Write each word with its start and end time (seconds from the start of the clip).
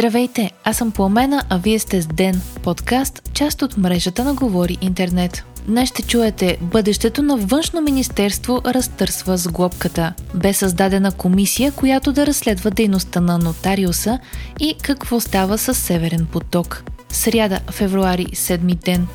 Здравейте, 0.00 0.50
аз 0.64 0.76
съм 0.76 0.90
Пламена, 0.90 1.42
а 1.48 1.58
вие 1.58 1.78
сте 1.78 2.02
с 2.02 2.06
Ден, 2.06 2.40
подкаст, 2.62 3.30
част 3.34 3.62
от 3.62 3.76
мрежата 3.76 4.24
на 4.24 4.34
Говори 4.34 4.78
Интернет. 4.80 5.44
Днес 5.66 5.88
ще 5.88 6.02
чуете 6.02 6.58
бъдещето 6.62 7.22
на 7.22 7.36
външно 7.36 7.80
министерство 7.80 8.60
разтърсва 8.66 9.38
с 9.38 9.48
глобката. 9.48 10.12
Бе 10.34 10.52
създадена 10.52 11.12
комисия, 11.12 11.72
която 11.72 12.12
да 12.12 12.26
разследва 12.26 12.70
дейността 12.70 13.20
на 13.20 13.38
нотариуса 13.38 14.18
и 14.60 14.74
какво 14.82 15.20
става 15.20 15.58
с 15.58 15.74
Северен 15.74 16.26
поток. 16.32 16.84
Сряда, 17.08 17.60
февруари, 17.70 18.26
седми 18.34 18.74
ден. 18.74 19.06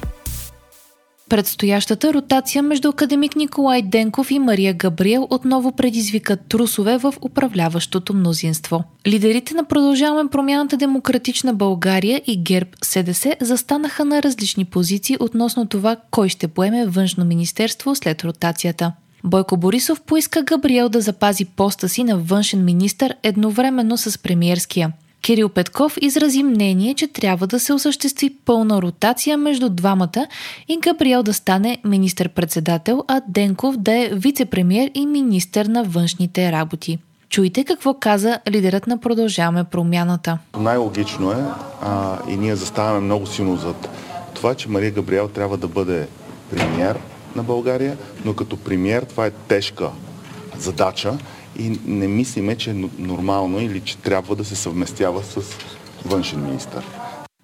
Предстоящата 1.29 2.13
ротация 2.13 2.63
между 2.63 2.89
академик 2.89 3.35
Николай 3.35 3.81
Денков 3.81 4.31
и 4.31 4.39
Мария 4.39 4.73
Габриел 4.73 5.27
отново 5.29 5.71
предизвикат 5.71 6.39
трусове 6.49 6.97
в 6.97 7.13
управляващото 7.21 8.13
мнозинство. 8.13 8.83
Лидерите 9.07 9.53
на 9.53 9.63
Продължаваме 9.63 10.29
промяната 10.29 10.77
Демократична 10.77 11.53
България 11.53 12.21
и 12.27 12.43
ГЕРБ 12.43 12.69
СДС 12.83 13.35
застанаха 13.41 14.05
на 14.05 14.23
различни 14.23 14.65
позиции 14.65 15.17
относно 15.19 15.65
това 15.65 15.95
кой 16.11 16.29
ще 16.29 16.47
поеме 16.47 16.85
външно 16.85 17.25
министерство 17.25 17.95
след 17.95 18.23
ротацията. 18.23 18.93
Бойко 19.23 19.57
Борисов 19.57 20.01
поиска 20.01 20.43
Габриел 20.43 20.89
да 20.89 21.01
запази 21.01 21.45
поста 21.45 21.89
си 21.89 22.03
на 22.03 22.17
външен 22.17 22.65
министр 22.65 23.13
едновременно 23.23 23.97
с 23.97 24.17
премиерския– 24.17 24.91
Кирил 25.25 25.49
Петков 25.49 25.97
изрази 26.01 26.43
мнение, 26.43 26.93
че 26.93 27.07
трябва 27.07 27.47
да 27.47 27.59
се 27.59 27.73
осъществи 27.73 28.35
пълна 28.45 28.81
ротация 28.81 29.37
между 29.37 29.69
двамата 29.69 30.27
и 30.67 30.77
Габриел 30.79 31.23
да 31.23 31.33
стане 31.33 31.77
министър-председател, 31.85 33.03
а 33.07 33.21
Денков 33.27 33.77
да 33.77 33.93
е 33.93 34.09
вице-премьер 34.09 34.91
и 34.93 35.05
министър 35.05 35.65
на 35.65 35.83
външните 35.83 36.51
работи. 36.51 36.99
Чуйте 37.29 37.63
какво 37.63 37.93
каза 37.93 38.39
лидерът 38.49 38.87
на 38.87 38.97
Продължаваме 38.97 39.63
промяната. 39.63 40.37
Най-логично 40.59 41.31
е 41.31 41.43
а, 41.81 42.17
и 42.29 42.37
ние 42.37 42.55
заставаме 42.55 42.99
много 42.99 43.25
силно 43.25 43.57
зад 43.57 43.89
това, 44.33 44.55
че 44.55 44.69
Мария 44.69 44.91
Габриел 44.91 45.27
трябва 45.27 45.57
да 45.57 45.67
бъде 45.67 46.07
премьер 46.49 46.97
на 47.35 47.43
България, 47.43 47.97
но 48.25 48.33
като 48.33 48.57
премьер 48.57 49.03
това 49.03 49.25
е 49.25 49.31
тежка 49.31 49.89
задача 50.57 51.17
и 51.59 51.79
не 51.85 52.07
мислиме, 52.07 52.55
че 52.55 52.69
е 52.71 52.83
нормално 52.99 53.59
или 53.59 53.81
че 53.81 53.97
трябва 53.97 54.35
да 54.35 54.45
се 54.45 54.55
съвместява 54.55 55.23
с 55.23 55.41
външен 56.05 56.45
министр. 56.45 56.83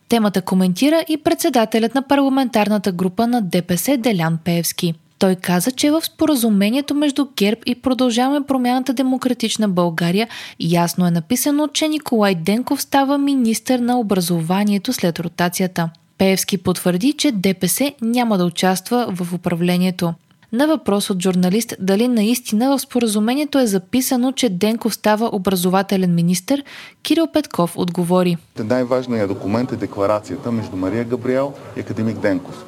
Темата 0.09 0.42
коментира 0.42 1.03
и 1.09 1.18
председателят 1.18 1.95
на 1.95 2.02
парламентарната 2.02 2.92
група 2.92 3.28
на 3.28 3.42
ДПС 3.42 3.98
Делян 3.98 4.38
Пеевски. 4.45 4.94
Той 5.20 5.36
каза, 5.36 5.72
че 5.72 5.92
в 5.92 6.02
споразумението 6.06 6.95
между 6.95 7.28
ГЕРБ 7.38 7.62
и 7.66 7.76
Продължаваме 7.76 8.45
промяната 8.45 8.94
Демократична 8.94 9.70
България 9.70 10.28
ясно 10.59 11.08
е 11.08 11.12
написано, 11.12 11.68
че 11.68 11.88
Николай 11.88 12.36
Денков 12.36 12.81
става 12.81 13.18
министър 13.18 13.80
на 13.80 14.00
образованието 14.00 14.94
след 14.94 15.20
ротацията. 15.20 15.90
Пеевски 16.18 16.58
потвърди, 16.58 17.14
че 17.14 17.31
ДПС 17.31 17.92
няма 18.02 18.38
да 18.38 18.46
участва 18.46 19.08
в 19.09 19.34
управлението. 19.34 20.14
На 20.53 20.67
въпрос 20.67 21.09
от 21.09 21.21
журналист 21.21 21.73
дали 21.80 22.07
наистина 22.07 22.77
в 22.77 22.81
споразумението 22.81 23.59
е 23.59 23.67
записано, 23.67 24.31
че 24.31 24.49
Денков 24.49 24.94
става 24.94 25.30
образователен 25.31 26.16
министр, 26.16 26.57
Кирил 27.03 27.27
Петков 27.33 27.77
отговори. 27.77 28.38
Най-важният 28.59 29.29
документ 29.29 29.72
е 29.72 29.75
декларацията 29.75 30.52
между 30.52 30.77
Мария 30.77 31.03
Габриел 31.03 31.53
и 31.77 31.79
академик 31.79 32.17
Денков. 32.17 32.66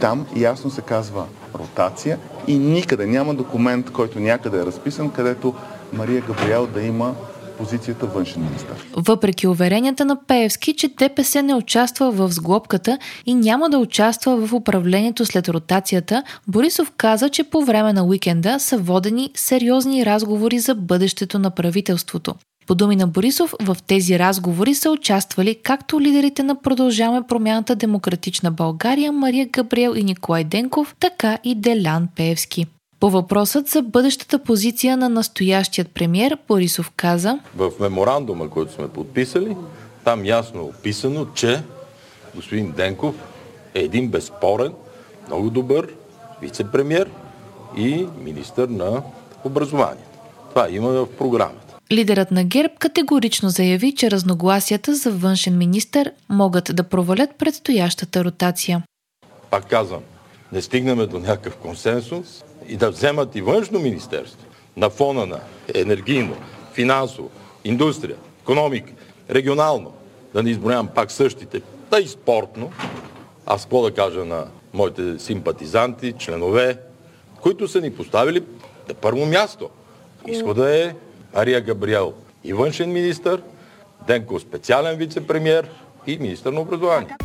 Там 0.00 0.26
ясно 0.36 0.70
се 0.70 0.82
казва 0.82 1.24
ротация 1.54 2.18
и 2.46 2.58
никъде 2.58 3.06
няма 3.06 3.34
документ, 3.34 3.90
който 3.90 4.20
някъде 4.20 4.58
е 4.58 4.66
разписан, 4.66 5.10
където 5.10 5.54
Мария 5.92 6.22
Габриел 6.26 6.66
да 6.66 6.82
има 6.82 7.14
позицията 7.58 8.06
външен 8.06 8.42
министр. 8.42 8.74
Въпреки 8.96 9.46
уверенията 9.46 10.04
на 10.04 10.24
Пеевски, 10.26 10.76
че 10.76 10.88
ДПС 10.88 11.42
не 11.42 11.54
участва 11.54 12.10
в 12.10 12.32
сглобката 12.32 12.98
и 13.26 13.34
няма 13.34 13.70
да 13.70 13.78
участва 13.78 14.46
в 14.46 14.52
управлението 14.52 15.26
след 15.26 15.48
ротацията, 15.48 16.22
Борисов 16.48 16.92
каза, 16.96 17.28
че 17.28 17.44
по 17.44 17.64
време 17.64 17.92
на 17.92 18.04
уикенда 18.04 18.58
са 18.58 18.78
водени 18.78 19.30
сериозни 19.34 20.06
разговори 20.06 20.58
за 20.58 20.74
бъдещето 20.74 21.38
на 21.38 21.50
правителството. 21.50 22.34
По 22.66 22.74
думи 22.74 22.96
на 22.96 23.06
Борисов, 23.06 23.54
в 23.62 23.76
тези 23.86 24.18
разговори 24.18 24.74
са 24.74 24.90
участвали 24.90 25.58
както 25.62 26.00
лидерите 26.00 26.42
на 26.42 26.62
Продължаваме 26.62 27.26
промяната 27.26 27.76
Демократична 27.76 28.50
България 28.50 29.12
Мария 29.12 29.46
Габриел 29.46 29.94
и 29.96 30.04
Николай 30.04 30.44
Денков, 30.44 30.94
така 31.00 31.38
и 31.44 31.54
Делян 31.54 32.08
Пеевски. 32.16 32.66
По 33.04 33.10
въпросът 33.10 33.68
за 33.68 33.82
бъдещата 33.82 34.38
позиция 34.38 34.96
на 34.96 35.08
настоящият 35.08 35.88
премьер, 35.94 36.38
Борисов 36.48 36.90
каза 36.96 37.38
В 37.56 37.72
меморандума, 37.80 38.50
който 38.50 38.72
сме 38.72 38.88
подписали, 38.88 39.56
там 40.04 40.24
ясно 40.24 40.60
е 40.60 40.64
описано, 40.64 41.26
че 41.34 41.62
господин 42.34 42.72
Денков 42.72 43.14
е 43.74 43.80
един 43.80 44.08
безспорен, 44.08 44.72
много 45.26 45.50
добър 45.50 45.88
вице-премьер 46.42 47.08
и 47.76 48.06
министър 48.24 48.68
на 48.68 49.02
образованието. 49.44 50.18
Това 50.50 50.70
има 50.70 50.88
в 50.88 51.06
програмата. 51.18 51.76
Лидерът 51.92 52.30
на 52.30 52.44
ГЕРБ 52.44 52.74
категорично 52.78 53.48
заяви, 53.48 53.94
че 53.94 54.10
разногласията 54.10 54.94
за 54.94 55.10
външен 55.10 55.58
министр 55.58 56.10
могат 56.28 56.70
да 56.74 56.82
провалят 56.82 57.30
предстоящата 57.38 58.24
ротация. 58.24 58.82
Пак 59.50 59.68
казвам, 59.68 60.00
не 60.52 60.62
стигнем 60.62 61.06
до 61.06 61.18
някакъв 61.18 61.56
консенсус, 61.56 62.44
и 62.68 62.76
да 62.76 62.90
вземат 62.90 63.36
и 63.36 63.42
външно 63.42 63.78
министерство 63.78 64.46
на 64.76 64.90
фона 64.90 65.26
на 65.26 65.40
енергийно, 65.74 66.36
финансово, 66.72 67.30
индустрия, 67.64 68.16
економика, 68.42 68.92
регионално, 69.30 69.92
да 70.34 70.42
не 70.42 70.50
изброявам 70.50 70.88
пак 70.88 71.10
същите, 71.10 71.62
да 71.90 72.00
и 72.00 72.08
спортно, 72.08 72.72
аз 73.46 73.62
какво 73.62 73.82
да 73.82 73.94
кажа 73.94 74.24
на 74.24 74.46
моите 74.72 75.18
симпатизанти, 75.18 76.14
членове, 76.18 76.78
които 77.40 77.68
са 77.68 77.80
ни 77.80 77.94
поставили 77.94 78.42
на 78.88 78.94
първо 78.94 79.26
място. 79.26 79.70
Изхода 80.26 80.76
е 80.76 80.94
Ария 81.34 81.60
Габриел 81.60 82.14
и 82.44 82.52
външен 82.52 82.92
министр, 82.92 83.38
Денко 84.06 84.40
специален 84.40 84.96
вице-премьер 84.96 85.68
и 86.06 86.18
министър 86.18 86.52
на 86.52 86.60
образование. 86.60 87.16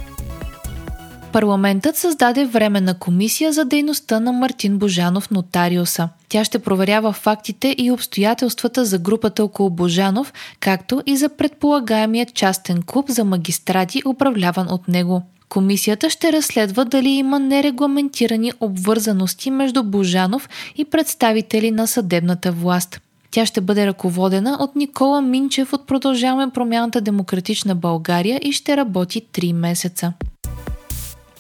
Парламентът 1.34 1.96
създаде 1.96 2.46
временна 2.46 2.94
комисия 2.94 3.54
за 3.54 3.66
дейността 3.66 4.20
на 4.20 4.32
Мартин 4.32 4.78
Божанов 4.78 5.32
нотариуса. 5.32 6.10
Тя 6.30 6.44
ще 6.44 6.60
проверява 6.60 7.14
фактите 7.14 7.76
и 7.78 7.92
обстоятелствата 7.92 8.86
за 8.86 9.00
групата 9.00 9.44
около 9.44 9.70
Божанов, 9.70 10.34
както 10.60 11.02
и 11.06 11.18
за 11.18 11.30
предполагаемия 11.30 12.26
частен 12.26 12.82
клуб 12.86 13.10
за 13.10 13.26
магистрати, 13.26 14.02
управляван 14.06 14.68
от 14.70 14.88
него. 14.88 15.22
Комисията 15.50 16.10
ще 16.10 16.34
разследва 16.34 16.86
дали 16.86 17.10
има 17.10 17.40
нерегламентирани 17.40 18.52
обвързаности 18.60 19.52
между 19.52 19.84
Божанов 19.84 20.50
и 20.76 20.86
представители 20.86 21.72
на 21.72 21.88
съдебната 21.88 22.52
власт. 22.52 23.02
Тя 23.32 23.46
ще 23.46 23.62
бъде 23.62 23.88
ръководена 23.88 24.58
от 24.60 24.76
Никола 24.76 25.22
Минчев 25.22 25.74
от 25.74 25.88
Продължаваме 25.88 26.52
промяната 26.54 27.02
Демократична 27.02 27.76
България 27.76 28.40
и 28.44 28.52
ще 28.52 28.78
работи 28.78 29.22
3 29.34 29.54
месеца. 29.54 30.14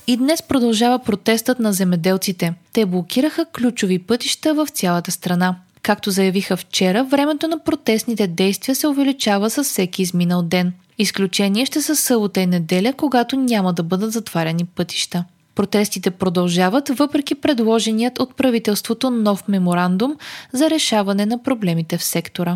И 0.09 0.17
днес 0.17 0.41
продължава 0.43 0.99
протестът 0.99 1.59
на 1.59 1.73
земеделците. 1.73 2.53
Те 2.73 2.85
блокираха 2.85 3.45
ключови 3.45 3.99
пътища 3.99 4.53
в 4.53 4.67
цялата 4.67 5.11
страна. 5.11 5.55
Както 5.81 6.11
заявиха 6.11 6.57
вчера, 6.57 7.03
времето 7.03 7.47
на 7.47 7.63
протестните 7.63 8.27
действия 8.27 8.75
се 8.75 8.87
увеличава 8.87 9.49
с 9.49 9.63
всеки 9.63 10.01
изминал 10.01 10.41
ден. 10.41 10.73
Изключение 10.97 11.65
ще 11.65 11.81
са 11.81 11.95
събота 11.95 12.41
и 12.41 12.45
неделя, 12.45 12.93
когато 12.93 13.35
няма 13.35 13.73
да 13.73 13.83
бъдат 13.83 14.11
затваряни 14.11 14.65
пътища. 14.65 15.25
Протестите 15.55 16.11
продължават 16.11 16.89
въпреки 16.89 17.35
предложеният 17.35 18.19
от 18.19 18.35
правителството 18.35 19.09
нов 19.09 19.47
меморандум 19.47 20.15
за 20.53 20.69
решаване 20.69 21.25
на 21.25 21.43
проблемите 21.43 21.97
в 21.97 22.03
сектора. 22.03 22.55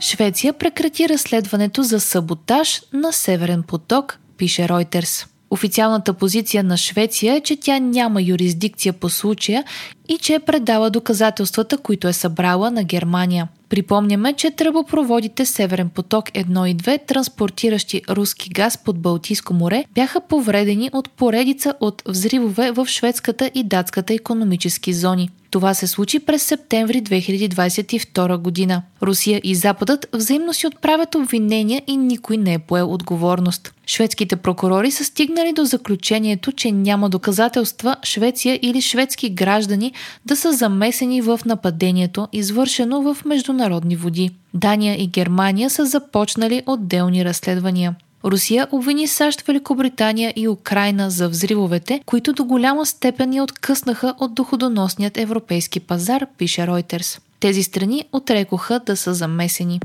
Швеция 0.00 0.52
прекрати 0.52 1.08
разследването 1.08 1.82
за 1.82 2.00
саботаж 2.00 2.82
на 2.92 3.12
Северен 3.12 3.62
поток, 3.62 4.18
пише 4.36 4.62
Reuters. 4.62 5.31
Официалната 5.52 6.12
позиция 6.12 6.64
на 6.64 6.76
Швеция 6.76 7.34
е, 7.34 7.40
че 7.40 7.56
тя 7.56 7.78
няма 7.78 8.22
юрисдикция 8.22 8.92
по 8.92 9.08
случая 9.08 9.64
и 10.08 10.18
че 10.18 10.34
е 10.34 10.38
предала 10.38 10.90
доказателствата, 10.90 11.78
които 11.78 12.08
е 12.08 12.12
събрала 12.12 12.70
на 12.70 12.84
Германия. 12.84 13.48
Припомняме, 13.68 14.32
че 14.32 14.50
тръбопроводите 14.50 15.46
Северен 15.46 15.88
поток 15.88 16.30
1 16.30 16.66
и 16.66 16.76
2, 16.76 17.06
транспортиращи 17.06 18.02
руски 18.10 18.50
газ 18.50 18.78
под 18.84 18.98
Балтийско 18.98 19.54
море, 19.54 19.84
бяха 19.94 20.20
повредени 20.20 20.90
от 20.92 21.10
поредица 21.10 21.74
от 21.80 22.02
взривове 22.08 22.70
в 22.70 22.86
шведската 22.86 23.50
и 23.54 23.64
датската 23.64 24.14
економически 24.14 24.92
зони. 24.92 25.30
Това 25.52 25.74
се 25.74 25.86
случи 25.86 26.18
през 26.20 26.42
септември 26.42 27.02
2022 27.02 28.36
година. 28.36 28.82
Русия 29.02 29.40
и 29.44 29.54
Западът 29.54 30.06
взаимно 30.12 30.52
си 30.52 30.66
отправят 30.66 31.14
обвинения 31.14 31.82
и 31.86 31.96
никой 31.96 32.36
не 32.36 32.54
е 32.54 32.58
поел 32.58 32.92
отговорност. 32.92 33.74
Шведските 33.86 34.36
прокурори 34.36 34.90
са 34.90 35.04
стигнали 35.04 35.52
до 35.52 35.64
заключението, 35.64 36.52
че 36.52 36.72
няма 36.72 37.10
доказателства 37.10 37.96
Швеция 38.04 38.58
или 38.62 38.80
шведски 38.80 39.30
граждани 39.30 39.92
да 40.26 40.36
са 40.36 40.52
замесени 40.52 41.22
в 41.22 41.40
нападението, 41.46 42.28
извършено 42.32 43.02
в 43.02 43.24
международни 43.24 43.96
води. 43.96 44.30
Дания 44.54 45.02
и 45.02 45.06
Германия 45.06 45.70
са 45.70 45.86
започнали 45.86 46.62
отделни 46.66 47.24
разследвания. 47.24 47.94
Русия 48.24 48.68
обвини 48.72 49.08
САЩ, 49.08 49.40
Великобритания 49.40 50.32
и 50.36 50.48
Украина 50.48 51.10
за 51.10 51.28
взривовете, 51.28 52.00
които 52.06 52.32
до 52.32 52.44
голяма 52.44 52.86
степен 52.86 53.32
я 53.32 53.42
откъснаха 53.42 54.14
от 54.18 54.34
доходоносният 54.34 55.18
европейски 55.18 55.80
пазар, 55.80 56.26
пише 56.38 56.60
Reuters. 56.60 57.20
Тези 57.40 57.62
страни 57.62 58.04
отрекоха 58.12 58.80
да 58.86 58.96
са 58.96 59.14
замесени. 59.14 59.80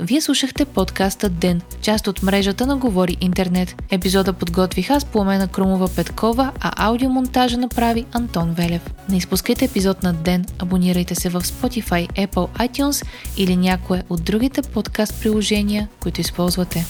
Вие 0.00 0.20
слушахте 0.20 0.64
подкаста 0.64 1.28
Ден, 1.28 1.60
част 1.82 2.06
от 2.06 2.22
мрежата 2.22 2.66
на 2.66 2.76
Говори 2.76 3.16
Интернет. 3.20 3.82
Епизода 3.90 4.32
подготвих 4.32 4.90
аз 4.90 5.04
Пламена 5.04 5.48
Крумова 5.48 5.88
Петкова, 5.96 6.52
а 6.60 6.86
аудиомонтажа 6.86 7.58
направи 7.58 8.04
Антон 8.12 8.54
Велев. 8.54 8.90
Не 9.08 9.16
изпускайте 9.16 9.64
епизод 9.64 10.02
на 10.02 10.12
Ден, 10.12 10.44
абонирайте 10.58 11.14
се 11.14 11.28
в 11.28 11.40
Spotify, 11.40 12.28
Apple, 12.28 12.68
iTunes 12.68 13.06
или 13.36 13.56
някое 13.56 14.02
от 14.10 14.24
другите 14.24 14.62
подкаст 14.62 15.20
приложения, 15.20 15.88
които 16.00 16.20
използвате. 16.20 16.86